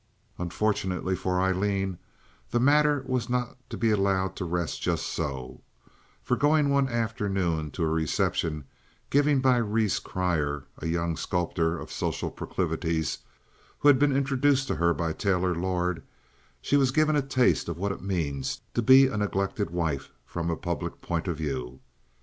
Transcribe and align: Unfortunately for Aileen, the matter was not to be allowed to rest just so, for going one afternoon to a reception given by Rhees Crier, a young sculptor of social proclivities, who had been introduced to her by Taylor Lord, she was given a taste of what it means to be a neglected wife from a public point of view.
Unfortunately 0.39 1.15
for 1.15 1.39
Aileen, 1.39 1.99
the 2.49 2.59
matter 2.59 3.03
was 3.05 3.29
not 3.29 3.55
to 3.69 3.77
be 3.77 3.91
allowed 3.91 4.35
to 4.35 4.45
rest 4.45 4.81
just 4.81 5.05
so, 5.05 5.61
for 6.23 6.35
going 6.35 6.69
one 6.69 6.89
afternoon 6.89 7.69
to 7.69 7.83
a 7.83 7.87
reception 7.87 8.63
given 9.11 9.41
by 9.41 9.57
Rhees 9.57 9.99
Crier, 9.99 10.63
a 10.79 10.87
young 10.87 11.15
sculptor 11.15 11.77
of 11.77 11.91
social 11.91 12.31
proclivities, 12.31 13.19
who 13.77 13.89
had 13.89 13.99
been 13.99 14.17
introduced 14.17 14.67
to 14.69 14.75
her 14.77 14.91
by 14.95 15.13
Taylor 15.13 15.53
Lord, 15.53 16.01
she 16.61 16.77
was 16.77 16.89
given 16.89 17.15
a 17.15 17.21
taste 17.21 17.69
of 17.69 17.77
what 17.77 17.91
it 17.91 18.01
means 18.01 18.61
to 18.73 18.81
be 18.81 19.05
a 19.05 19.17
neglected 19.17 19.69
wife 19.69 20.09
from 20.25 20.49
a 20.49 20.55
public 20.57 20.99
point 21.01 21.27
of 21.27 21.37
view. 21.37 21.79